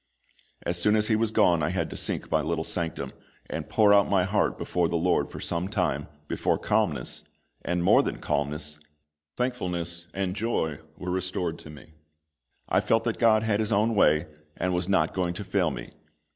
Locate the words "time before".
5.67-6.57